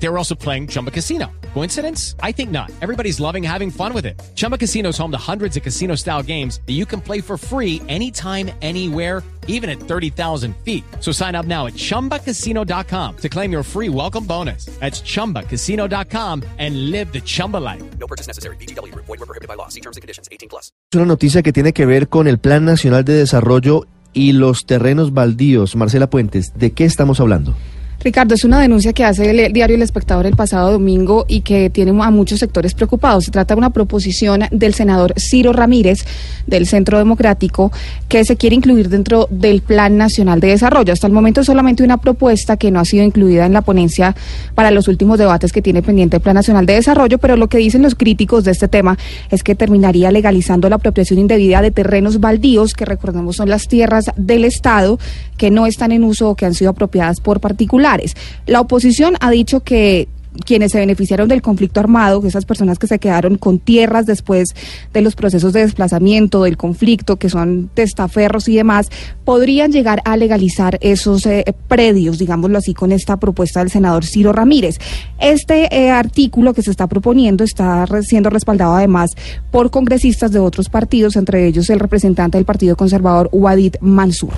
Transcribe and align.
They 0.00 0.08
were 0.08 0.18
also 0.18 0.34
playing 0.34 0.68
Chumba 0.68 0.90
Casino. 0.90 1.26
Coincidence? 1.54 2.14
I 2.22 2.32
think 2.32 2.50
not. 2.50 2.70
Everybody's 2.80 3.18
loving 3.18 3.42
having 3.42 3.70
fun 3.70 3.92
with 3.92 4.06
it. 4.06 4.20
Chumba 4.36 4.56
Casino 4.56 4.90
is 4.90 4.98
home 4.98 5.10
to 5.10 5.18
hundreds 5.18 5.56
of 5.56 5.62
casino 5.62 5.96
style 5.96 6.22
games 6.22 6.60
that 6.66 6.74
you 6.74 6.86
can 6.86 7.00
play 7.00 7.20
for 7.20 7.36
free 7.36 7.82
anytime, 7.88 8.50
anywhere, 8.62 9.22
even 9.48 9.68
at 9.68 9.80
30,000 9.80 10.54
feet. 10.64 10.84
So 11.00 11.10
sign 11.10 11.34
up 11.34 11.46
now 11.46 11.66
at 11.66 11.74
chumbacasino.com 11.74 13.16
to 13.16 13.28
claim 13.28 13.50
your 13.50 13.64
free 13.64 13.88
welcome 13.88 14.24
bonus. 14.24 14.66
That's 14.78 15.02
chumbacasino.com 15.02 16.44
and 16.58 16.90
live 16.90 17.12
the 17.12 17.20
Chumba 17.20 17.56
life. 17.56 17.82
No 17.98 18.06
purchase 18.06 18.28
necessary. 18.28 18.56
BGW. 18.56 18.94
Void 18.94 19.08
were 19.08 19.26
prohibited 19.26 19.48
by 19.48 19.54
law. 19.54 19.68
See 19.68 19.80
terms 19.80 19.96
and 19.96 20.02
conditions. 20.02 20.28
18 20.30 20.48
plus. 20.48 20.70
Es 20.92 20.96
una 20.96 21.06
noticia 21.06 21.42
que 21.42 21.52
tiene 21.52 21.72
que 21.72 21.86
ver 21.86 22.08
con 22.08 22.28
el 22.28 22.38
Plan 22.38 22.64
Nacional 22.64 23.04
de 23.04 23.14
Desarrollo 23.14 23.86
y 24.12 24.32
los 24.32 24.64
terrenos 24.64 25.12
baldíos. 25.12 25.76
Marcela 25.76 26.08
Puentes, 26.08 26.52
¿de 26.56 26.72
qué 26.72 26.84
estamos 26.84 27.20
hablando? 27.20 27.54
Ricardo, 28.00 28.36
es 28.36 28.44
una 28.44 28.60
denuncia 28.60 28.92
que 28.92 29.04
hace 29.04 29.28
el 29.28 29.52
diario 29.52 29.74
El 29.74 29.82
Espectador 29.82 30.24
el 30.24 30.36
pasado 30.36 30.70
domingo 30.70 31.24
y 31.26 31.40
que 31.40 31.68
tiene 31.68 31.90
a 32.00 32.10
muchos 32.12 32.38
sectores 32.38 32.72
preocupados. 32.72 33.24
Se 33.24 33.32
trata 33.32 33.54
de 33.54 33.58
una 33.58 33.70
proposición 33.70 34.44
del 34.52 34.72
senador 34.72 35.14
Ciro 35.18 35.52
Ramírez 35.52 36.04
del 36.46 36.68
Centro 36.68 36.98
Democrático 36.98 37.72
que 38.08 38.24
se 38.24 38.36
quiere 38.36 38.54
incluir 38.54 38.88
dentro 38.88 39.26
del 39.30 39.62
Plan 39.62 39.96
Nacional 39.96 40.38
de 40.38 40.46
Desarrollo. 40.46 40.92
Hasta 40.92 41.08
el 41.08 41.12
momento 41.12 41.40
es 41.40 41.46
solamente 41.48 41.82
una 41.82 41.96
propuesta 41.96 42.56
que 42.56 42.70
no 42.70 42.78
ha 42.78 42.84
sido 42.84 43.02
incluida 43.02 43.46
en 43.46 43.52
la 43.52 43.62
ponencia 43.62 44.14
para 44.54 44.70
los 44.70 44.86
últimos 44.86 45.18
debates 45.18 45.52
que 45.52 45.60
tiene 45.60 45.82
pendiente 45.82 46.18
el 46.18 46.22
Plan 46.22 46.36
Nacional 46.36 46.66
de 46.66 46.74
Desarrollo, 46.74 47.18
pero 47.18 47.36
lo 47.36 47.48
que 47.48 47.58
dicen 47.58 47.82
los 47.82 47.96
críticos 47.96 48.44
de 48.44 48.52
este 48.52 48.68
tema 48.68 48.96
es 49.28 49.42
que 49.42 49.56
terminaría 49.56 50.12
legalizando 50.12 50.68
la 50.68 50.76
apropiación 50.76 51.18
indebida 51.18 51.62
de 51.62 51.72
terrenos 51.72 52.20
baldíos, 52.20 52.74
que 52.74 52.84
recordemos 52.84 53.34
son 53.34 53.48
las 53.48 53.66
tierras 53.66 54.12
del 54.16 54.44
Estado 54.44 55.00
que 55.38 55.50
no 55.50 55.66
están 55.66 55.92
en 55.92 56.04
uso 56.04 56.28
o 56.28 56.34
que 56.34 56.44
han 56.44 56.54
sido 56.54 56.70
apropiadas 56.70 57.20
por 57.20 57.40
particulares. 57.40 58.14
La 58.46 58.60
oposición 58.60 59.14
ha 59.20 59.30
dicho 59.30 59.60
que 59.60 60.08
quienes 60.44 60.72
se 60.72 60.78
beneficiaron 60.78 61.28
del 61.28 61.42
conflicto 61.42 61.80
armado, 61.80 62.22
esas 62.24 62.44
personas 62.44 62.78
que 62.78 62.86
se 62.86 62.98
quedaron 62.98 63.36
con 63.38 63.58
tierras 63.58 64.06
después 64.06 64.54
de 64.92 65.00
los 65.00 65.16
procesos 65.16 65.52
de 65.52 65.60
desplazamiento, 65.60 66.42
del 66.42 66.56
conflicto, 66.56 67.16
que 67.16 67.28
son 67.28 67.70
testaferros 67.74 68.48
y 68.48 68.56
demás, 68.56 68.88
podrían 69.24 69.72
llegar 69.72 70.00
a 70.04 70.16
legalizar 70.16 70.78
esos 70.80 71.26
eh, 71.26 71.44
predios, 71.66 72.18
digámoslo 72.18 72.58
así, 72.58 72.74
con 72.74 72.92
esta 72.92 73.16
propuesta 73.16 73.60
del 73.60 73.70
senador 73.70 74.04
Ciro 74.04 74.32
Ramírez. 74.32 74.78
Este 75.18 75.74
eh, 75.74 75.90
artículo 75.90 76.54
que 76.54 76.62
se 76.62 76.70
está 76.70 76.86
proponiendo 76.86 77.44
está 77.44 77.86
siendo 78.02 78.30
respaldado 78.30 78.74
además 78.74 79.10
por 79.50 79.70
congresistas 79.70 80.30
de 80.32 80.38
otros 80.38 80.68
partidos, 80.68 81.16
entre 81.16 81.46
ellos 81.46 81.70
el 81.70 81.80
representante 81.80 82.38
del 82.38 82.44
Partido 82.44 82.76
Conservador, 82.76 83.28
Wadid 83.32 83.76
Mansur. 83.80 84.34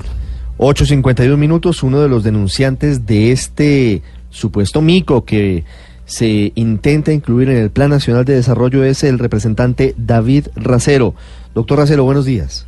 8.51 0.63 1.39
minutos, 1.39 1.83
uno 1.83 2.03
de 2.03 2.09
los 2.11 2.23
denunciantes 2.23 3.07
de 3.07 3.33
este 3.33 4.03
supuesto 4.29 4.83
mico 4.83 5.25
que 5.25 5.65
se 6.05 6.53
intenta 6.55 7.15
incluir 7.15 7.49
en 7.49 7.57
el 7.57 7.71
Plan 7.71 7.89
Nacional 7.89 8.27
de 8.27 8.35
Desarrollo 8.35 8.85
es 8.85 9.03
el 9.03 9.19
representante 9.19 9.95
David 9.97 10.49
Racero. 10.57 11.15
Doctor 11.55 11.79
Racero, 11.79 12.05
buenos 12.05 12.27
días. 12.27 12.67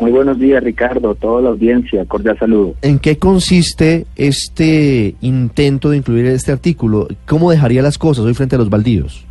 Muy 0.00 0.10
buenos 0.10 0.40
días, 0.40 0.64
Ricardo, 0.64 1.14
toda 1.14 1.42
la 1.42 1.50
audiencia, 1.50 2.04
cordial 2.06 2.36
saludo. 2.40 2.74
¿En 2.82 2.98
qué 2.98 3.18
consiste 3.18 4.06
este 4.16 5.14
intento 5.20 5.90
de 5.90 5.98
incluir 5.98 6.26
este 6.26 6.50
artículo? 6.50 7.06
¿Cómo 7.24 7.52
dejaría 7.52 7.82
las 7.82 7.98
cosas 7.98 8.24
hoy 8.24 8.34
frente 8.34 8.56
a 8.56 8.58
los 8.58 8.68
baldíos? 8.68 9.24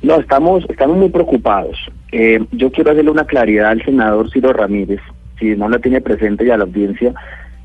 No, 0.00 0.18
estamos, 0.18 0.64
estamos 0.70 0.96
muy 0.96 1.10
preocupados. 1.10 1.76
Eh, 2.10 2.42
yo 2.52 2.72
quiero 2.72 2.92
hacerle 2.92 3.10
una 3.10 3.26
claridad 3.26 3.68
al 3.68 3.84
senador 3.84 4.30
Ciro 4.32 4.54
Ramírez, 4.54 5.00
si 5.40 5.56
no 5.56 5.68
la 5.68 5.80
tiene 5.80 6.00
presente 6.00 6.44
y 6.44 6.50
a 6.50 6.56
la 6.56 6.64
audiencia. 6.64 7.12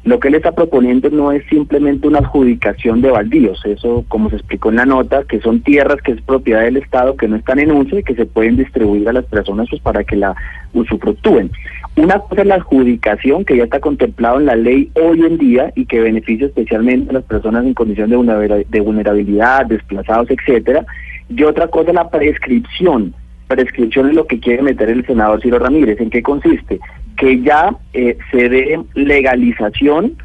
Lo 0.06 0.20
que 0.20 0.28
él 0.28 0.36
está 0.36 0.52
proponiendo 0.52 1.10
no 1.10 1.32
es 1.32 1.44
simplemente 1.50 2.08
una 2.08 2.20
adjudicación 2.20 3.02
de 3.02 3.10
baldíos, 3.10 3.60
eso 3.66 4.06
como 4.08 4.30
se 4.30 4.36
explicó 4.36 4.70
en 4.70 4.76
la 4.76 4.86
nota, 4.86 5.24
que 5.24 5.42
son 5.42 5.62
tierras 5.62 6.00
que 6.04 6.12
es 6.12 6.22
propiedad 6.22 6.62
del 6.62 6.78
Estado, 6.78 7.18
que 7.18 7.28
no 7.28 7.36
están 7.36 7.58
en 7.58 7.72
uso 7.72 7.98
y 7.98 8.04
que 8.04 8.14
se 8.14 8.28
pueden 8.28 8.56
distribuir 8.56 9.10
a 9.10 9.14
las 9.14 9.26
personas 9.26 9.68
pues, 9.68 9.82
para 9.82 10.04
que 10.04 10.16
la 10.16 10.36
usufructúen. 10.74 11.50
Una 11.96 12.20
cosa 12.20 12.42
es 12.42 12.48
la 12.48 12.56
adjudicación, 12.56 13.46
que 13.46 13.58
ya 13.58 13.64
está 13.64 13.80
contemplado 13.80 14.40
en 14.40 14.46
la 14.46 14.56
ley 14.56 14.92
hoy 14.94 15.22
en 15.22 15.40
día 15.40 15.72
y 15.76 15.86
que 15.86 16.00
beneficia 16.00 16.46
especialmente 16.48 17.10
a 17.10 17.14
las 17.14 17.24
personas 17.24 17.66
en 17.66 17.74
condición 17.74 18.12
de 18.12 18.80
vulnerabilidad, 18.82 19.66
desplazados, 19.66 20.30
etcétera. 20.30 20.86
Y 21.30 21.42
otra 21.44 21.68
cosa 21.68 21.90
es 21.90 21.96
la 21.96 22.12
prescripción. 22.12 23.16
Prescripción 23.48 24.10
es 24.10 24.16
lo 24.16 24.28
que 24.28 24.40
quiere 24.40 24.62
meter 24.62 24.90
el 24.90 25.06
senador 25.06 25.42
Ciro 25.42 25.58
Ramírez. 25.58 26.00
¿En 26.00 26.12
qué 26.12 26.22
consiste? 26.22 26.80
Que 27.18 27.42
ya 27.42 27.76
eh, 27.94 28.18
se 28.32 28.50
dé 28.50 28.80
legalización 28.94 30.18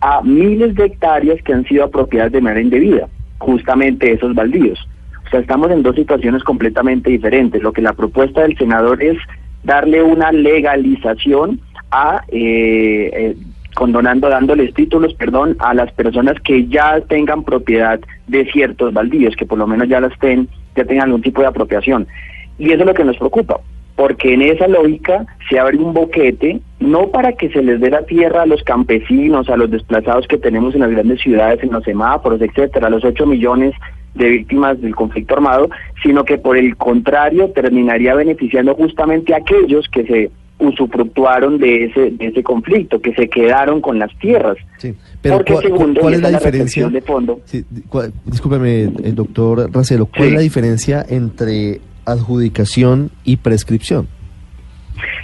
a 0.00 0.22
miles 0.22 0.74
de 0.74 0.86
hectáreas 0.86 1.42
que 1.42 1.52
han 1.52 1.64
sido 1.64 1.84
apropiadas 1.84 2.32
de 2.32 2.40
manera 2.40 2.62
indebida, 2.62 3.08
justamente 3.38 4.12
esos 4.12 4.34
baldíos. 4.34 4.78
O 5.26 5.30
sea, 5.30 5.40
estamos 5.40 5.70
en 5.70 5.82
dos 5.82 5.96
situaciones 5.96 6.42
completamente 6.42 7.10
diferentes. 7.10 7.62
Lo 7.62 7.72
que 7.72 7.82
la 7.82 7.92
propuesta 7.92 8.42
del 8.42 8.56
senador 8.56 9.02
es 9.02 9.18
darle 9.62 10.02
una 10.02 10.32
legalización 10.32 11.60
a, 11.90 12.22
eh, 12.28 13.10
eh, 13.12 13.36
condonando, 13.74 14.28
dándoles 14.28 14.72
títulos, 14.74 15.14
perdón, 15.14 15.56
a 15.58 15.74
las 15.74 15.92
personas 15.92 16.40
que 16.40 16.66
ya 16.66 17.00
tengan 17.02 17.44
propiedad 17.44 18.00
de 18.26 18.50
ciertos 18.50 18.92
baldíos, 18.92 19.36
que 19.36 19.46
por 19.46 19.58
lo 19.58 19.66
menos 19.66 19.88
ya 19.88 20.00
las 20.00 20.18
ten, 20.18 20.48
ya 20.74 20.84
tengan 20.84 21.06
algún 21.06 21.22
tipo 21.22 21.42
de 21.42 21.48
apropiación. 21.48 22.06
Y 22.58 22.72
eso 22.72 22.80
es 22.80 22.86
lo 22.86 22.94
que 22.94 23.04
nos 23.04 23.18
preocupa, 23.18 23.60
porque 23.98 24.32
en 24.34 24.42
esa 24.42 24.68
lógica 24.68 25.26
se 25.50 25.58
abre 25.58 25.76
un 25.76 25.92
boquete, 25.92 26.60
no 26.78 27.08
para 27.08 27.32
que 27.32 27.48
se 27.50 27.60
les 27.62 27.80
dé 27.80 27.90
la 27.90 28.06
tierra 28.06 28.42
a 28.42 28.46
los 28.46 28.62
campesinos, 28.62 29.48
a 29.50 29.56
los 29.56 29.70
desplazados 29.72 30.28
que 30.28 30.38
tenemos 30.38 30.72
en 30.74 30.82
las 30.82 30.90
grandes 30.92 31.20
ciudades, 31.20 31.60
en 31.64 31.72
los 31.72 31.82
semáforos, 31.82 32.40
etcétera, 32.40 32.86
a 32.86 32.90
los 32.90 33.04
8 33.04 33.26
millones 33.26 33.74
de 34.14 34.28
víctimas 34.28 34.80
del 34.80 34.94
conflicto 34.94 35.34
armado, 35.34 35.68
sino 36.02 36.24
que 36.24 36.38
por 36.38 36.56
el 36.56 36.76
contrario 36.76 37.50
terminaría 37.50 38.14
beneficiando 38.14 38.72
justamente 38.76 39.34
a 39.34 39.38
aquellos 39.38 39.88
que 39.88 40.06
se 40.06 40.30
usufructuaron 40.60 41.58
de 41.58 41.86
ese 41.86 42.10
de 42.12 42.26
ese 42.28 42.42
conflicto, 42.44 43.00
que 43.00 43.12
se 43.14 43.28
quedaron 43.28 43.80
con 43.80 43.98
las 43.98 44.16
tierras. 44.18 44.56
Sí, 44.78 44.94
pero 45.20 45.36
Porque 45.38 45.52
¿cuál, 45.54 45.64
segundo, 45.64 46.00
cuál 46.00 46.14
es 46.14 46.20
la 46.22 46.30
diferencia? 46.30 46.88
de 46.88 47.00
fondo. 47.00 47.40
Sí, 47.46 47.64
discúlpeme, 48.24 48.82
el 49.04 49.14
doctor 49.16 49.70
Racelo, 49.72 50.06
¿cuál 50.06 50.22
Sí. 50.22 50.28
es 50.28 50.34
la 50.34 50.40
diferencia 50.40 51.04
entre 51.08 51.80
adjudicación 52.12 53.10
y 53.24 53.36
prescripción? 53.36 54.08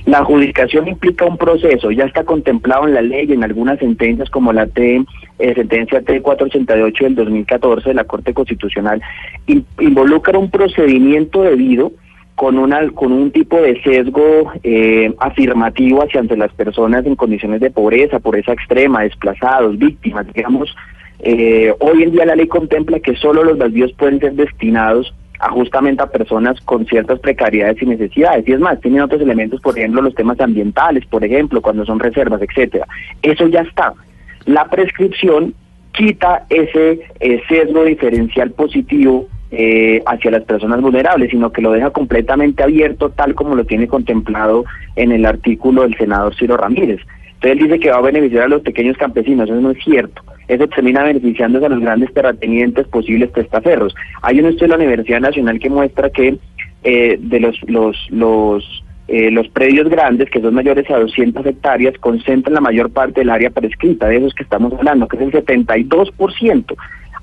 La 0.06 0.18
adjudicación 0.18 0.86
implica 0.86 1.24
un 1.24 1.36
proceso, 1.38 1.90
ya 1.90 2.04
está 2.04 2.24
contemplado 2.24 2.86
en 2.86 2.94
la 2.94 3.02
ley 3.02 3.32
en 3.32 3.42
algunas 3.42 3.78
sentencias 3.78 4.30
como 4.30 4.52
la 4.52 4.66
T, 4.66 5.04
eh, 5.38 5.54
sentencia 5.54 6.00
T488 6.02 7.00
del 7.02 7.14
2014 7.16 7.88
de 7.88 7.94
la 7.94 8.04
Corte 8.04 8.34
Constitucional, 8.34 9.00
in- 9.46 9.64
involucra 9.80 10.38
un 10.38 10.50
procedimiento 10.50 11.42
debido 11.42 11.92
con 12.36 12.58
una 12.58 12.88
con 12.90 13.12
un 13.12 13.30
tipo 13.30 13.56
de 13.60 13.80
sesgo 13.82 14.52
eh, 14.62 15.12
afirmativo 15.20 16.02
hacia 16.02 16.20
ante 16.20 16.36
las 16.36 16.52
personas 16.52 17.06
en 17.06 17.16
condiciones 17.16 17.60
de 17.60 17.70
pobreza, 17.70 18.18
pobreza 18.20 18.52
extrema, 18.52 19.02
desplazados, 19.02 19.78
víctimas, 19.78 20.26
digamos. 20.34 20.74
Eh, 21.20 21.72
hoy 21.80 22.02
en 22.02 22.10
día 22.12 22.26
la 22.26 22.36
ley 22.36 22.46
contempla 22.48 23.00
que 23.00 23.16
solo 23.16 23.42
los 23.44 23.56
baldíos 23.56 23.92
pueden 23.94 24.20
ser 24.20 24.34
destinados 24.34 25.14
a 25.40 25.50
justamente 25.50 26.02
a 26.02 26.06
personas 26.06 26.60
con 26.60 26.86
ciertas 26.86 27.18
precariedades 27.18 27.80
y 27.82 27.86
necesidades. 27.86 28.46
Y 28.48 28.52
es 28.52 28.60
más, 28.60 28.80
tienen 28.80 29.02
otros 29.02 29.20
elementos, 29.20 29.60
por 29.60 29.78
ejemplo, 29.78 30.02
los 30.02 30.14
temas 30.14 30.40
ambientales, 30.40 31.04
por 31.06 31.24
ejemplo, 31.24 31.60
cuando 31.60 31.84
son 31.84 31.98
reservas, 31.98 32.40
etcétera. 32.42 32.86
Eso 33.22 33.46
ya 33.48 33.60
está. 33.60 33.92
La 34.46 34.66
prescripción 34.66 35.54
quita 35.92 36.44
ese 36.50 37.00
eh, 37.20 37.40
sesgo 37.48 37.84
diferencial 37.84 38.50
positivo 38.50 39.28
eh, 39.50 40.02
hacia 40.06 40.32
las 40.32 40.42
personas 40.44 40.80
vulnerables, 40.80 41.30
sino 41.30 41.52
que 41.52 41.62
lo 41.62 41.70
deja 41.72 41.90
completamente 41.90 42.62
abierto 42.62 43.10
tal 43.10 43.34
como 43.34 43.54
lo 43.54 43.64
tiene 43.64 43.86
contemplado 43.86 44.64
en 44.96 45.12
el 45.12 45.24
artículo 45.26 45.82
del 45.82 45.96
senador 45.96 46.34
Ciro 46.34 46.56
Ramírez. 46.56 47.00
Entonces 47.34 47.52
él 47.52 47.58
dice 47.58 47.78
que 47.78 47.90
va 47.90 47.98
a 47.98 48.02
beneficiar 48.02 48.44
a 48.44 48.48
los 48.48 48.62
pequeños 48.62 48.96
campesinos, 48.96 49.48
eso 49.48 49.60
no 49.60 49.70
es 49.70 49.78
cierto. 49.84 50.22
Eso 50.48 50.66
termina 50.68 51.02
beneficiándose 51.02 51.66
a 51.66 51.70
los 51.70 51.80
grandes 51.80 52.12
terratenientes 52.12 52.86
posibles 52.88 53.32
testaferros. 53.32 53.94
Hay 54.22 54.40
un 54.40 54.46
estudio 54.46 54.66
de 54.66 54.78
la 54.78 54.84
Universidad 54.84 55.20
Nacional 55.20 55.58
que 55.58 55.70
muestra 55.70 56.10
que 56.10 56.38
eh, 56.82 57.16
de 57.18 57.40
los, 57.40 57.56
los, 57.66 57.96
los, 58.10 58.84
eh, 59.08 59.30
los 59.30 59.48
predios 59.48 59.88
grandes, 59.88 60.28
que 60.30 60.40
son 60.40 60.54
mayores 60.54 60.90
a 60.90 60.98
200 60.98 61.46
hectáreas, 61.46 61.96
concentran 61.98 62.54
la 62.54 62.60
mayor 62.60 62.90
parte 62.90 63.20
del 63.20 63.30
área 63.30 63.50
prescrita, 63.50 64.08
de 64.08 64.18
esos 64.18 64.34
que 64.34 64.42
estamos 64.42 64.72
hablando, 64.74 65.08
que 65.08 65.16
es 65.16 65.22
el 65.22 65.32
72%, 65.32 66.76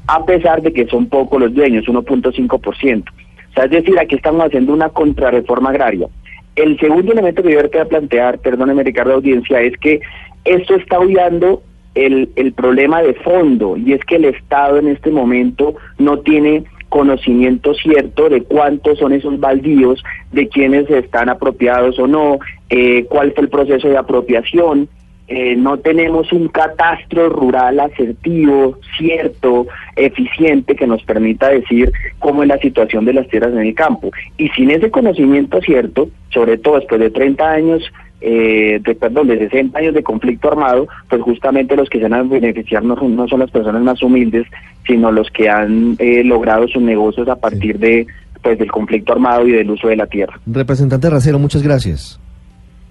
a 0.07 0.25
pesar 0.25 0.61
de 0.61 0.73
que 0.73 0.87
son 0.87 1.07
pocos 1.07 1.39
los 1.39 1.53
dueños, 1.53 1.85
1.5%. 1.85 3.03
O 3.51 3.53
sea, 3.53 3.65
es 3.65 3.71
decir, 3.71 3.99
aquí 3.99 4.15
estamos 4.15 4.45
haciendo 4.45 4.73
una 4.73 4.89
contrarreforma 4.89 5.69
agraria. 5.69 6.07
El 6.55 6.79
segundo 6.79 7.11
elemento 7.11 7.43
que 7.43 7.51
yo 7.51 7.61
quería 7.61 7.85
plantear, 7.85 8.39
perdóneme 8.39 8.83
Ricardo 8.83 9.13
Audiencia, 9.13 9.61
es 9.61 9.77
que 9.77 10.01
esto 10.43 10.75
está 10.75 10.99
obviando 10.99 11.61
el, 11.95 12.29
el 12.35 12.53
problema 12.53 13.01
de 13.01 13.13
fondo 13.15 13.77
y 13.77 13.93
es 13.93 14.03
que 14.05 14.15
el 14.15 14.25
Estado 14.25 14.77
en 14.77 14.87
este 14.87 15.11
momento 15.11 15.75
no 15.97 16.19
tiene 16.19 16.63
conocimiento 16.91 17.73
cierto 17.73 18.27
de 18.29 18.43
cuántos 18.43 18.99
son 18.99 19.13
esos 19.13 19.39
baldíos, 19.39 20.03
de 20.33 20.49
quiénes 20.49 20.89
están 20.89 21.29
apropiados 21.29 21.97
o 21.99 22.05
no, 22.05 22.39
eh, 22.69 23.05
cuál 23.05 23.31
fue 23.31 23.43
el 23.45 23.49
proceso 23.49 23.87
de 23.87 23.97
apropiación. 23.97 24.89
Eh, 25.29 25.55
no 25.55 25.77
tenemos 25.77 26.33
un 26.33 26.49
catastro 26.49 27.29
rural 27.29 27.79
asertivo, 27.79 28.77
cierto, 28.97 29.67
eficiente, 29.95 30.75
que 30.75 30.85
nos 30.85 31.01
permita 31.03 31.47
decir 31.47 31.93
cómo 32.19 32.43
es 32.43 32.49
la 32.49 32.57
situación 32.57 33.05
de 33.05 33.13
las 33.13 33.29
tierras 33.29 33.53
en 33.53 33.59
el 33.59 33.73
campo. 33.73 34.11
Y 34.37 34.49
sin 34.49 34.69
ese 34.69 34.91
conocimiento 34.91 35.61
cierto, 35.61 36.09
sobre 36.33 36.57
todo 36.57 36.75
después 36.75 36.99
de 36.99 37.09
30 37.09 37.49
años 37.49 37.89
eh, 38.21 38.79
de, 38.83 38.95
perdón, 38.95 39.27
de 39.27 39.39
60 39.39 39.77
años 39.77 39.93
de 39.93 40.03
conflicto 40.03 40.47
armado, 40.49 40.87
pues 41.09 41.21
justamente 41.21 41.75
los 41.75 41.89
que 41.89 41.97
se 41.97 42.03
van 42.07 42.13
a 42.13 42.23
beneficiar 42.23 42.83
no 42.83 42.95
son, 42.95 43.15
no 43.15 43.27
son 43.27 43.39
las 43.39 43.51
personas 43.51 43.81
más 43.81 44.01
humildes, 44.03 44.45
sino 44.85 45.11
los 45.11 45.29
que 45.31 45.49
han 45.49 45.95
eh, 45.99 46.23
logrado 46.23 46.67
sus 46.67 46.81
negocios 46.81 47.27
a 47.27 47.35
partir 47.35 47.79
de 47.79 48.05
pues 48.41 48.57
del 48.57 48.71
conflicto 48.71 49.13
armado 49.13 49.47
y 49.47 49.51
del 49.51 49.69
uso 49.69 49.87
de 49.87 49.95
la 49.95 50.07
tierra. 50.07 50.39
Representante 50.45 51.09
Racero, 51.09 51.37
muchas 51.37 51.61
gracias. 51.61 52.19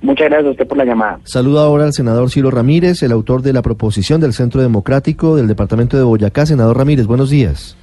Muchas 0.02 0.28
gracias 0.28 0.48
a 0.48 0.50
usted 0.52 0.66
por 0.66 0.78
la 0.78 0.84
llamada. 0.84 1.20
Saludo 1.24 1.60
ahora 1.60 1.84
al 1.84 1.92
senador 1.92 2.30
Ciro 2.30 2.50
Ramírez, 2.50 3.02
el 3.02 3.12
autor 3.12 3.42
de 3.42 3.52
la 3.52 3.60
proposición 3.62 4.20
del 4.20 4.32
Centro 4.32 4.62
Democrático 4.62 5.36
del 5.36 5.46
Departamento 5.46 5.96
de 5.96 6.04
Boyacá. 6.04 6.46
Senador 6.46 6.78
Ramírez, 6.78 7.06
buenos 7.06 7.30
días. 7.30 7.76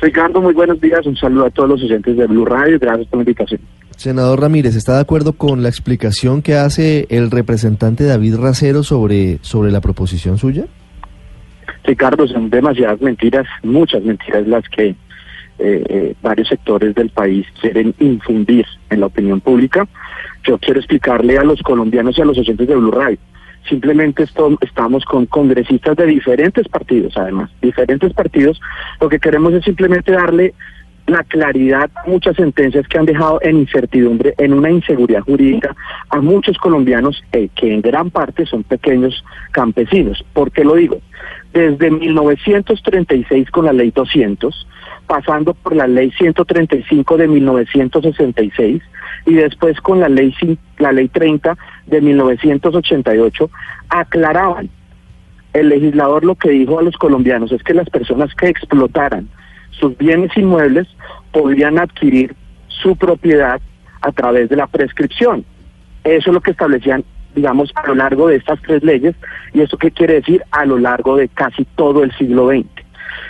Ricardo, 0.00 0.40
muy 0.40 0.54
buenos 0.54 0.80
días. 0.80 1.04
Un 1.06 1.16
saludo 1.16 1.46
a 1.46 1.50
todos 1.50 1.68
los 1.68 1.82
oyentes 1.82 2.16
de 2.16 2.26
Blue 2.26 2.46
Radio. 2.46 2.78
Gracias 2.78 3.06
por 3.08 3.18
la 3.18 3.22
invitación. 3.22 3.60
Senador 4.00 4.40
Ramírez, 4.40 4.76
¿está 4.76 4.94
de 4.94 5.02
acuerdo 5.02 5.34
con 5.34 5.62
la 5.62 5.68
explicación 5.68 6.40
que 6.40 6.54
hace 6.54 7.06
el 7.10 7.30
representante 7.30 8.04
David 8.04 8.36
Racero 8.36 8.82
sobre, 8.82 9.36
sobre 9.42 9.70
la 9.70 9.82
proposición 9.82 10.38
suya? 10.38 10.64
Ricardo, 11.84 12.26
son 12.26 12.48
demasiadas 12.48 12.98
mentiras, 13.02 13.46
muchas 13.62 14.02
mentiras 14.02 14.46
las 14.46 14.66
que 14.70 14.86
eh, 14.88 14.96
eh, 15.58 16.14
varios 16.22 16.48
sectores 16.48 16.94
del 16.94 17.10
país 17.10 17.46
quieren 17.60 17.94
infundir 17.98 18.64
en 18.88 19.00
la 19.00 19.06
opinión 19.06 19.38
pública. 19.42 19.86
Yo 20.44 20.56
quiero 20.56 20.80
explicarle 20.80 21.36
a 21.36 21.44
los 21.44 21.60
colombianos 21.60 22.16
y 22.16 22.22
a 22.22 22.24
los 22.24 22.38
oyentes 22.38 22.68
de 22.68 22.76
Blue 22.76 22.92
Radio. 22.92 23.18
Simplemente 23.68 24.22
estamos 24.22 25.04
con 25.04 25.26
congresistas 25.26 25.94
de 25.98 26.06
diferentes 26.06 26.66
partidos, 26.68 27.18
además, 27.18 27.50
diferentes 27.60 28.14
partidos. 28.14 28.58
Lo 28.98 29.10
que 29.10 29.18
queremos 29.18 29.52
es 29.52 29.62
simplemente 29.62 30.12
darle 30.12 30.54
la 31.10 31.24
claridad 31.24 31.90
muchas 32.06 32.36
sentencias 32.36 32.86
que 32.86 32.98
han 32.98 33.04
dejado 33.04 33.40
en 33.42 33.58
incertidumbre, 33.58 34.34
en 34.38 34.52
una 34.52 34.70
inseguridad 34.70 35.22
jurídica 35.22 35.74
a 36.08 36.20
muchos 36.20 36.56
colombianos 36.58 37.22
eh, 37.32 37.48
que 37.54 37.74
en 37.74 37.82
gran 37.82 38.10
parte 38.10 38.46
son 38.46 38.62
pequeños 38.62 39.24
campesinos. 39.50 40.24
¿Por 40.32 40.52
qué 40.52 40.64
lo 40.64 40.76
digo? 40.76 41.00
Desde 41.52 41.90
1936 41.90 43.50
con 43.50 43.64
la 43.64 43.72
ley 43.72 43.90
200, 43.90 44.68
pasando 45.08 45.54
por 45.54 45.74
la 45.74 45.88
ley 45.88 46.12
135 46.12 47.16
de 47.16 47.26
1966 47.26 48.82
y 49.26 49.34
después 49.34 49.80
con 49.80 49.98
la 49.98 50.08
ley, 50.08 50.32
la 50.78 50.92
ley 50.92 51.08
30 51.08 51.58
de 51.86 52.00
1988, 52.00 53.50
aclaraban 53.88 54.70
el 55.52 55.70
legislador 55.70 56.24
lo 56.24 56.36
que 56.36 56.50
dijo 56.50 56.78
a 56.78 56.82
los 56.82 56.96
colombianos 56.96 57.50
es 57.50 57.64
que 57.64 57.74
las 57.74 57.90
personas 57.90 58.32
que 58.36 58.46
explotaran 58.46 59.28
sus 59.70 59.96
bienes 59.96 60.36
inmuebles 60.36 60.88
podrían 61.32 61.78
adquirir 61.78 62.34
su 62.68 62.96
propiedad 62.96 63.60
a 64.00 64.12
través 64.12 64.48
de 64.48 64.56
la 64.56 64.66
prescripción. 64.66 65.44
Eso 66.04 66.30
es 66.30 66.34
lo 66.34 66.40
que 66.40 66.52
establecían, 66.52 67.04
digamos, 67.34 67.72
a 67.74 67.86
lo 67.86 67.94
largo 67.94 68.28
de 68.28 68.36
estas 68.36 68.60
tres 68.62 68.82
leyes, 68.82 69.14
y 69.52 69.60
eso 69.60 69.76
qué 69.76 69.90
quiere 69.90 70.14
decir 70.14 70.42
a 70.50 70.64
lo 70.64 70.78
largo 70.78 71.16
de 71.16 71.28
casi 71.28 71.64
todo 71.76 72.02
el 72.02 72.12
siglo 72.16 72.48
XX. 72.48 72.66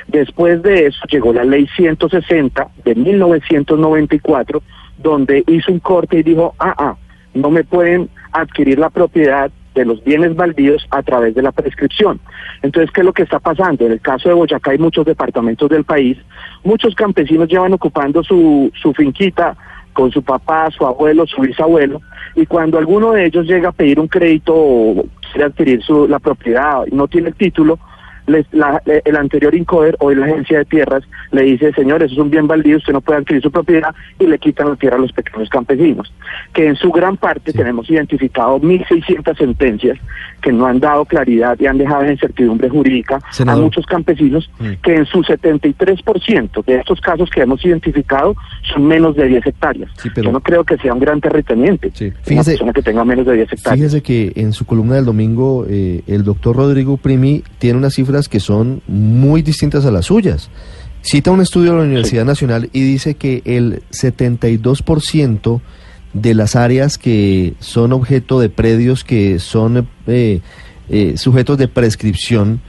Después 0.08 0.62
de 0.62 0.86
eso 0.86 0.98
llegó 1.08 1.32
la 1.32 1.44
ley 1.44 1.68
160 1.76 2.68
de 2.84 2.94
1994, 2.94 4.62
donde 4.98 5.44
hizo 5.46 5.72
un 5.72 5.80
corte 5.80 6.18
y 6.18 6.22
dijo, 6.22 6.54
ah, 6.58 6.74
ah, 6.76 6.96
no 7.34 7.50
me 7.50 7.64
pueden 7.64 8.08
adquirir 8.32 8.78
la 8.78 8.90
propiedad 8.90 9.50
de 9.74 9.84
los 9.84 10.02
bienes 10.02 10.34
baldíos 10.34 10.86
a 10.90 11.02
través 11.02 11.34
de 11.34 11.42
la 11.42 11.52
prescripción. 11.52 12.20
Entonces, 12.62 12.90
¿qué 12.92 13.00
es 13.00 13.04
lo 13.04 13.12
que 13.12 13.22
está 13.22 13.38
pasando? 13.38 13.86
En 13.86 13.92
el 13.92 14.00
caso 14.00 14.28
de 14.28 14.34
Boyacá 14.34 14.74
y 14.74 14.78
muchos 14.78 15.04
departamentos 15.06 15.68
del 15.70 15.84
país, 15.84 16.18
muchos 16.64 16.94
campesinos 16.94 17.48
llevan 17.48 17.72
ocupando 17.72 18.22
su, 18.22 18.70
su 18.80 18.92
finquita 18.92 19.56
con 19.92 20.10
su 20.10 20.22
papá, 20.22 20.70
su 20.70 20.86
abuelo, 20.86 21.26
su 21.26 21.42
bisabuelo, 21.42 22.00
y 22.34 22.46
cuando 22.46 22.78
alguno 22.78 23.12
de 23.12 23.26
ellos 23.26 23.46
llega 23.46 23.70
a 23.70 23.72
pedir 23.72 23.98
un 23.98 24.08
crédito 24.08 24.54
o 24.54 25.04
quiere 25.32 25.46
adquirir 25.46 25.82
su, 25.82 26.06
la 26.08 26.18
propiedad 26.18 26.84
y 26.86 26.94
no 26.94 27.08
tiene 27.08 27.28
el 27.28 27.34
título, 27.34 27.78
el 28.34 29.16
anterior 29.16 29.54
INCODER 29.54 29.96
o 30.00 30.10
la 30.12 30.26
agencia 30.26 30.58
de 30.58 30.64
tierras 30.64 31.04
le 31.32 31.42
dice, 31.42 31.72
señor, 31.72 32.02
eso 32.02 32.14
es 32.14 32.20
un 32.20 32.30
bien 32.30 32.46
baldío, 32.46 32.76
usted 32.76 32.92
no 32.92 33.00
puede 33.00 33.20
adquirir 33.20 33.42
su 33.42 33.50
propiedad 33.50 33.94
y 34.18 34.26
le 34.26 34.38
quitan 34.38 34.70
la 34.70 34.76
tierra 34.76 34.96
a 34.96 35.00
los 35.00 35.12
pequeños 35.12 35.48
campesinos. 35.48 36.12
Que 36.52 36.66
en 36.66 36.76
su 36.76 36.90
gran 36.90 37.16
parte 37.16 37.52
tenemos 37.52 37.88
identificado 37.90 38.58
1.600 38.60 39.36
sentencias 39.36 39.98
que 40.40 40.52
no 40.52 40.66
han 40.66 40.80
dado 40.80 41.04
claridad 41.04 41.56
y 41.58 41.66
han 41.66 41.78
dejado 41.78 42.04
en 42.04 42.12
incertidumbre 42.12 42.68
jurídica 42.68 43.20
a 43.46 43.56
muchos 43.56 43.86
campesinos, 43.86 44.50
mm. 44.58 44.82
que 44.82 44.94
en 44.96 45.06
su 45.06 45.22
73% 45.22 46.64
de 46.64 46.76
estos 46.76 47.00
casos 47.00 47.30
que 47.30 47.40
hemos 47.40 47.64
identificado 47.64 48.34
son 48.72 48.86
menos 48.86 49.16
de 49.16 49.26
10 49.26 49.46
hectáreas. 49.46 49.90
Yo 50.16 50.32
no 50.32 50.40
creo 50.40 50.64
que 50.64 50.76
sea 50.78 50.92
un 50.92 51.00
gran 51.00 51.20
terrateniente, 51.20 51.92
una 52.30 52.44
persona 52.44 52.72
que 52.72 52.82
tenga 52.82 53.04
menos 53.04 53.26
de 53.26 53.34
10 53.34 53.52
hectáreas. 53.52 53.78
Fíjese 53.78 54.02
que 54.02 54.32
en 54.36 54.52
su 54.52 54.64
columna 54.66 54.96
del 54.96 55.04
domingo 55.04 55.66
eh, 55.68 56.02
el 56.06 56.24
doctor 56.24 56.56
Rodrigo 56.56 56.96
Primi 56.96 57.42
tiene 57.58 57.78
una 57.78 57.90
cifra 57.90 58.20
que 58.28 58.40
son 58.40 58.82
muy 58.88 59.42
distintas 59.42 59.86
a 59.86 59.90
las 59.90 60.06
suyas. 60.06 60.50
Cita 61.02 61.30
un 61.30 61.40
estudio 61.40 61.72
de 61.72 61.78
la 61.78 61.84
Universidad 61.84 62.24
Nacional 62.24 62.68
y 62.72 62.82
dice 62.82 63.14
que 63.14 63.42
el 63.44 63.82
72% 63.90 65.60
de 66.12 66.34
las 66.34 66.56
áreas 66.56 66.98
que 66.98 67.54
son 67.60 67.92
objeto 67.92 68.40
de 68.40 68.48
predios 68.48 69.04
que 69.04 69.38
son 69.38 69.88
eh, 70.06 70.40
eh, 70.88 71.16
sujetos 71.16 71.58
de 71.58 71.68
prescripción 71.68 72.60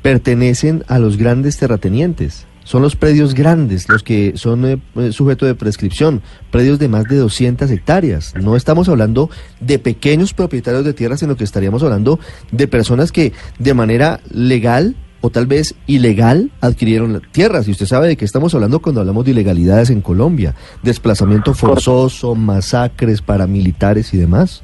pertenecen 0.00 0.84
a 0.88 0.98
los 0.98 1.16
grandes 1.16 1.56
terratenientes. 1.58 2.46
Son 2.64 2.80
los 2.80 2.94
predios 2.94 3.34
grandes 3.34 3.88
los 3.88 4.02
que 4.02 4.34
son 4.36 4.64
eh, 4.64 5.12
sujetos 5.12 5.48
de 5.48 5.54
prescripción, 5.54 6.22
predios 6.50 6.78
de 6.78 6.88
más 6.88 7.04
de 7.04 7.16
200 7.16 7.70
hectáreas. 7.70 8.34
No 8.40 8.56
estamos 8.56 8.88
hablando 8.88 9.30
de 9.60 9.78
pequeños 9.78 10.32
propietarios 10.32 10.84
de 10.84 10.94
tierras, 10.94 11.20
sino 11.20 11.36
que 11.36 11.44
estaríamos 11.44 11.82
hablando 11.82 12.20
de 12.52 12.68
personas 12.68 13.10
que 13.10 13.32
de 13.58 13.74
manera 13.74 14.20
legal 14.30 14.94
o 15.22 15.30
tal 15.30 15.46
vez 15.46 15.74
ilegal 15.86 16.50
adquirieron 16.60 17.22
tierras. 17.32 17.66
Y 17.66 17.70
usted 17.70 17.86
sabe 17.86 18.08
de 18.08 18.16
qué 18.16 18.26
estamos 18.26 18.54
hablando 18.54 18.80
cuando 18.80 19.00
hablamos 19.00 19.24
de 19.24 19.30
ilegalidades 19.30 19.88
en 19.88 20.02
Colombia, 20.02 20.54
desplazamiento 20.82 21.54
forzoso, 21.54 22.34
masacres 22.34 23.22
paramilitares 23.22 24.12
y 24.12 24.18
demás. 24.18 24.62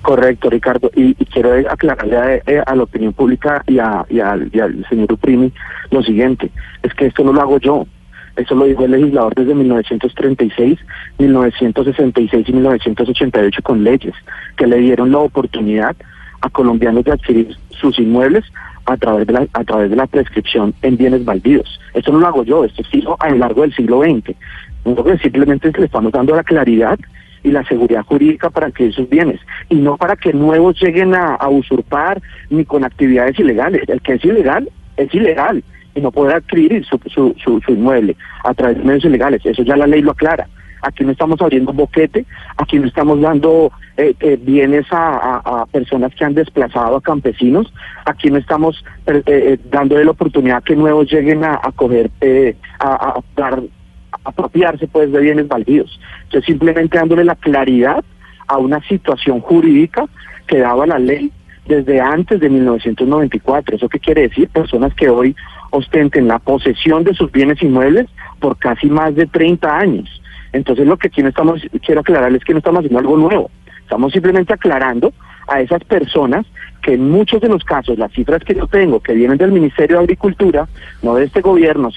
Correcto, 0.00 0.48
Ricardo. 0.48 0.90
Y, 0.94 1.14
quiero 1.26 1.52
aclararle 1.68 2.42
eh, 2.46 2.62
a, 2.64 2.74
la 2.74 2.84
opinión 2.84 3.12
pública 3.12 3.62
y, 3.66 3.78
a, 3.78 4.06
y, 4.08 4.20
al 4.20 4.86
señor 4.88 5.12
Uprimi 5.12 5.52
lo 5.90 6.02
siguiente, 6.02 6.50
es 6.82 6.94
que 6.94 7.06
esto 7.06 7.24
no 7.24 7.32
lo 7.32 7.42
hago 7.42 7.58
yo. 7.58 7.86
Eso 8.36 8.54
lo 8.54 8.66
dijo 8.66 8.84
el 8.84 8.92
legislador 8.92 9.34
desde 9.34 9.52
1936, 9.52 10.78
1966 11.18 12.48
y 12.48 12.52
1988 12.52 13.62
con 13.64 13.82
leyes 13.82 14.14
que 14.56 14.68
le 14.68 14.78
dieron 14.78 15.10
la 15.10 15.18
oportunidad 15.18 15.96
a 16.40 16.48
colombianos 16.48 17.04
de 17.04 17.12
adquirir 17.12 17.56
sus 17.70 17.98
inmuebles 17.98 18.44
a 18.88 18.96
través 18.96 19.26
de 19.26 19.32
la, 19.32 19.46
a 19.52 19.64
través 19.64 19.90
de 19.90 19.96
la 19.96 20.06
prescripción 20.06 20.74
en 20.82 20.96
bienes 20.96 21.24
baldíos. 21.24 21.78
Esto 21.94 22.10
no 22.10 22.20
lo 22.20 22.26
hago 22.26 22.44
yo, 22.44 22.64
esto 22.64 22.82
se 22.84 22.98
hizo 22.98 23.16
a 23.20 23.30
lo 23.30 23.36
largo 23.36 23.62
del 23.62 23.74
siglo 23.74 24.00
XX. 24.02 24.34
Nosotros 24.84 25.20
simplemente 25.20 25.70
le 25.76 25.84
estamos 25.84 26.12
dando 26.12 26.34
la 26.34 26.42
claridad 26.42 26.98
y 27.42 27.50
la 27.50 27.64
seguridad 27.64 28.02
jurídica 28.04 28.50
para 28.50 28.70
que 28.70 28.86
esos 28.86 29.08
bienes 29.08 29.40
y 29.68 29.76
no 29.76 29.96
para 29.96 30.16
que 30.16 30.32
nuevos 30.32 30.80
lleguen 30.80 31.14
a, 31.14 31.36
usurpar 31.48 32.20
ni 32.50 32.64
con 32.64 32.84
actividades 32.84 33.38
ilegales. 33.38 33.88
El 33.88 34.00
que 34.00 34.14
es 34.14 34.24
ilegal 34.24 34.68
es 34.96 35.14
ilegal 35.14 35.62
y 35.94 36.00
no 36.00 36.10
puede 36.10 36.34
adquirir 36.34 36.84
su, 36.84 36.98
su, 37.06 37.34
su, 37.38 37.72
inmueble 37.72 38.16
a 38.44 38.54
través 38.54 38.78
de 38.78 38.84
medios 38.84 39.04
ilegales. 39.04 39.44
Eso 39.44 39.62
ya 39.62 39.76
la 39.76 39.86
ley 39.86 40.02
lo 40.02 40.12
aclara. 40.12 40.48
Aquí 40.82 41.04
no 41.04 41.12
estamos 41.12 41.40
abriendo 41.40 41.72
boquete, 41.72 42.24
aquí 42.56 42.78
no 42.78 42.86
estamos 42.86 43.20
dando 43.20 43.72
eh, 43.96 44.14
eh, 44.20 44.38
bienes 44.40 44.86
a, 44.90 45.66
personas 45.72 46.14
que 46.14 46.24
han 46.24 46.34
desplazado 46.34 46.96
a 46.96 47.00
campesinos, 47.00 47.72
aquí 48.04 48.30
no 48.30 48.38
estamos 48.38 48.84
eh, 49.06 49.58
dándole 49.70 50.04
la 50.04 50.12
oportunidad 50.12 50.62
que 50.62 50.76
nuevos 50.76 51.10
lleguen 51.10 51.44
a, 51.44 51.54
a 51.62 51.72
coger, 51.72 52.10
a 52.78 53.14
dar 53.36 53.62
apropiarse 54.24 54.86
pues 54.86 55.10
de 55.12 55.20
bienes 55.20 55.48
baldíos. 55.48 55.98
Entonces 56.24 56.46
simplemente 56.46 56.98
dándole 56.98 57.24
la 57.24 57.36
claridad 57.36 58.04
a 58.46 58.58
una 58.58 58.80
situación 58.88 59.40
jurídica 59.40 60.06
que 60.46 60.58
daba 60.58 60.86
la 60.86 60.98
ley 60.98 61.30
desde 61.66 62.00
antes 62.00 62.40
de 62.40 62.48
1994. 62.48 63.76
¿Eso 63.76 63.88
qué 63.88 64.00
quiere 64.00 64.22
decir? 64.22 64.48
Personas 64.48 64.94
que 64.94 65.08
hoy 65.08 65.36
ostenten 65.70 66.28
la 66.28 66.38
posesión 66.38 67.04
de 67.04 67.14
sus 67.14 67.30
bienes 67.30 67.62
inmuebles 67.62 68.06
por 68.40 68.56
casi 68.56 68.88
más 68.88 69.14
de 69.14 69.26
30 69.26 69.78
años. 69.78 70.22
Entonces 70.52 70.86
lo 70.86 70.96
que 70.96 71.08
aquí 71.08 71.22
no 71.22 71.28
estamos, 71.28 71.60
quiero 71.84 72.00
aclararles 72.00 72.44
que 72.44 72.52
no 72.52 72.58
estamos 72.58 72.80
haciendo 72.80 72.98
algo 72.98 73.16
nuevo. 73.16 73.50
Estamos 73.80 74.12
simplemente 74.12 74.52
aclarando 74.52 75.12
a 75.46 75.60
esas 75.60 75.82
personas 75.84 76.46
que 76.82 76.94
en 76.94 77.10
muchos 77.10 77.40
de 77.40 77.48
los 77.48 77.64
casos, 77.64 77.98
las 77.98 78.12
cifras 78.12 78.44
que 78.44 78.54
yo 78.54 78.66
tengo, 78.66 79.00
que 79.00 79.14
vienen 79.14 79.38
del 79.38 79.52
Ministerio 79.52 79.96
de 79.96 80.04
Agricultura, 80.04 80.68
no 81.02 81.14
de 81.14 81.24
este 81.24 81.40
gobierno, 81.40 81.90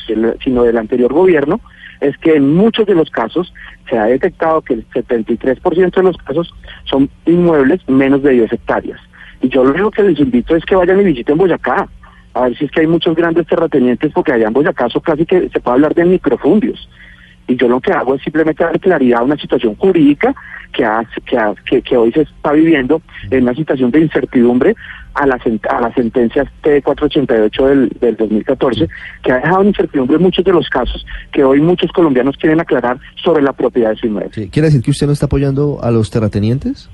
sino 0.43 0.63
del 0.63 0.77
anterior 0.77 1.13
gobierno, 1.13 1.59
es 1.99 2.17
que 2.17 2.35
en 2.35 2.55
muchos 2.55 2.87
de 2.87 2.95
los 2.95 3.09
casos 3.11 3.53
se 3.89 3.97
ha 3.97 4.05
detectado 4.05 4.61
que 4.61 4.73
el 4.73 4.87
73% 4.89 5.95
de 5.95 6.03
los 6.03 6.17
casos 6.17 6.53
son 6.85 7.09
inmuebles 7.25 7.87
menos 7.87 8.23
de 8.23 8.31
10 8.31 8.53
hectáreas. 8.53 8.99
Y 9.41 9.49
yo 9.49 9.63
lo 9.63 9.71
único 9.71 9.91
que 9.91 10.03
les 10.03 10.19
invito 10.19 10.55
es 10.55 10.65
que 10.65 10.75
vayan 10.75 10.99
y 11.01 11.05
visiten 11.05 11.37
Boyacá, 11.37 11.87
a 12.33 12.41
ver 12.41 12.57
si 12.57 12.65
es 12.65 12.71
que 12.71 12.81
hay 12.81 12.87
muchos 12.87 13.15
grandes 13.15 13.45
terratenientes, 13.47 14.11
porque 14.13 14.31
allá 14.31 14.47
en 14.47 14.53
Boyacá 14.53 14.87
casi 15.03 15.25
que 15.25 15.49
se 15.49 15.59
puede 15.59 15.75
hablar 15.75 15.93
de 15.93 16.05
microfundios. 16.05 16.89
Y 17.51 17.57
yo 17.57 17.67
lo 17.67 17.81
que 17.81 17.91
hago 17.91 18.15
es 18.15 18.21
simplemente 18.21 18.63
dar 18.63 18.79
claridad 18.79 19.19
a 19.19 19.23
una 19.23 19.35
situación 19.35 19.75
jurídica 19.75 20.33
que, 20.71 20.87
que, 21.65 21.81
que, 21.81 21.97
hoy 21.97 22.13
se 22.13 22.21
está 22.21 22.53
viviendo 22.53 23.01
en 23.29 23.43
una 23.43 23.53
situación 23.53 23.91
de 23.91 23.99
incertidumbre 23.99 24.73
a 25.15 25.25
las 25.27 25.41
a 25.69 25.81
las 25.81 25.93
sentencias 25.93 26.47
T488 26.63 27.67
del, 27.67 27.89
del 27.99 28.15
2014, 28.15 28.87
que 29.21 29.31
ha 29.33 29.35
dejado 29.35 29.63
en 29.63 29.67
incertidumbre 29.67 30.17
muchos 30.17 30.45
de 30.45 30.53
los 30.53 30.69
casos 30.69 31.05
que 31.33 31.43
hoy 31.43 31.59
muchos 31.59 31.91
colombianos 31.91 32.37
quieren 32.37 32.61
aclarar 32.61 32.97
sobre 33.21 33.43
la 33.43 33.51
propiedad 33.51 33.89
de 33.89 33.97
su 33.97 34.07
inmueble. 34.07 34.49
¿Quiere 34.49 34.69
decir 34.69 34.81
que 34.81 34.91
usted 34.91 35.07
no 35.07 35.11
está 35.11 35.25
apoyando 35.25 35.79
a 35.83 35.91
los 35.91 36.09
terratenientes? 36.09 36.89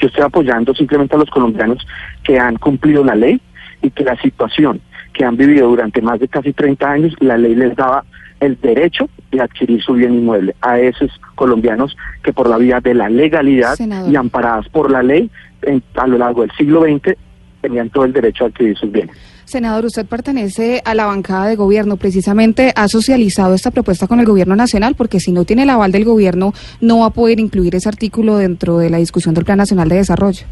Yo 0.00 0.08
estoy 0.08 0.24
apoyando 0.24 0.74
simplemente 0.74 1.14
a 1.14 1.18
los 1.20 1.30
colombianos 1.30 1.86
que 2.24 2.40
han 2.40 2.56
cumplido 2.56 3.04
la 3.04 3.14
ley 3.14 3.40
y 3.82 3.90
que 3.90 4.02
la 4.02 4.20
situación 4.20 4.80
que 5.12 5.24
han 5.24 5.36
vivido 5.36 5.68
durante 5.68 6.02
más 6.02 6.18
de 6.18 6.26
casi 6.26 6.52
30 6.52 6.90
años, 6.90 7.14
la 7.20 7.38
ley 7.38 7.54
les 7.54 7.76
daba 7.76 8.04
el 8.42 8.60
derecho 8.60 9.08
de 9.30 9.40
adquirir 9.40 9.80
su 9.82 9.94
bien 9.94 10.14
inmueble 10.14 10.54
a 10.60 10.78
esos 10.78 11.10
colombianos 11.36 11.96
que 12.24 12.32
por 12.32 12.48
la 12.48 12.58
vía 12.58 12.80
de 12.80 12.92
la 12.92 13.08
legalidad 13.08 13.78
y 14.08 14.16
amparadas 14.16 14.68
por 14.68 14.90
la 14.90 15.02
ley 15.02 15.30
a 15.94 16.06
lo 16.08 16.18
largo 16.18 16.42
del 16.42 16.50
siglo 16.58 16.82
XX 16.82 17.16
tenían 17.60 17.88
todo 17.90 18.04
el 18.04 18.12
derecho 18.12 18.44
a 18.44 18.48
adquirir 18.48 18.76
sus 18.76 18.90
bienes. 18.90 19.16
Senador, 19.44 19.84
usted 19.84 20.06
pertenece 20.06 20.82
a 20.84 20.94
la 20.94 21.06
bancada 21.06 21.46
de 21.46 21.54
gobierno. 21.54 21.96
Precisamente 21.96 22.72
ha 22.74 22.88
socializado 22.88 23.54
esta 23.54 23.70
propuesta 23.70 24.08
con 24.08 24.18
el 24.18 24.26
gobierno 24.26 24.56
nacional 24.56 24.96
porque 24.96 25.20
si 25.20 25.30
no 25.30 25.44
tiene 25.44 25.62
el 25.62 25.70
aval 25.70 25.92
del 25.92 26.04
gobierno 26.04 26.52
no 26.80 27.00
va 27.00 27.06
a 27.06 27.10
poder 27.10 27.38
incluir 27.38 27.76
ese 27.76 27.88
artículo 27.88 28.38
dentro 28.38 28.78
de 28.78 28.90
la 28.90 28.98
discusión 28.98 29.34
del 29.34 29.44
Plan 29.44 29.58
Nacional 29.58 29.88
de 29.88 29.96
Desarrollo. 29.96 30.46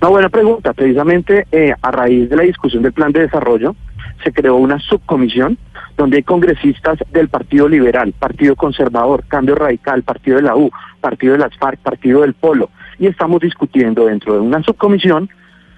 Una 0.00 0.10
buena 0.10 0.28
pregunta. 0.28 0.72
Precisamente 0.72 1.46
eh, 1.50 1.74
a 1.80 1.90
raíz 1.90 2.30
de 2.30 2.36
la 2.36 2.42
discusión 2.44 2.84
del 2.84 2.92
Plan 2.92 3.10
de 3.10 3.20
Desarrollo 3.22 3.74
se 4.22 4.32
creó 4.32 4.56
una 4.56 4.78
subcomisión 4.78 5.58
donde 5.96 6.18
hay 6.18 6.22
congresistas 6.22 6.98
del 7.12 7.28
Partido 7.28 7.68
Liberal, 7.68 8.12
Partido 8.18 8.56
Conservador, 8.56 9.24
Cambio 9.28 9.54
Radical, 9.54 10.02
Partido 10.02 10.36
de 10.36 10.42
la 10.42 10.56
U, 10.56 10.70
Partido 11.00 11.34
de 11.34 11.40
las 11.40 11.56
FARC, 11.56 11.78
Partido 11.80 12.22
del 12.22 12.34
Polo, 12.34 12.70
y 12.98 13.06
estamos 13.06 13.40
discutiendo 13.40 14.06
dentro 14.06 14.34
de 14.34 14.40
una 14.40 14.62
subcomisión 14.62 15.28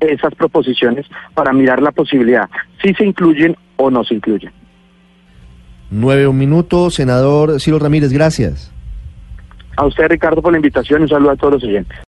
esas 0.01 0.35
proposiciones 0.35 1.07
para 1.35 1.53
mirar 1.53 1.83
la 1.83 1.93
posibilidad, 1.93 2.49
si 2.83 2.93
se 2.95 3.05
incluyen 3.05 3.57
o 3.77 3.91
no 3.91 4.05
se 4.05 4.15
incluyen. 4.15 4.53
Nueve 5.91 6.27
un 6.27 6.39
minuto, 6.39 6.91
senador 6.91 7.61
Ciro 7.61 7.79
Ramírez, 7.79 8.13
gracias. 8.13 8.73
A 9.77 9.87
usted, 9.87 10.09
Ricardo, 10.09 10.41
por 10.41 10.53
la 10.53 10.59
invitación 10.59 11.01
y 11.01 11.03
un 11.05 11.09
saludo 11.09 11.31
a 11.31 11.37
todos 11.37 11.55
los 11.55 11.65
oyentes. 11.65 11.99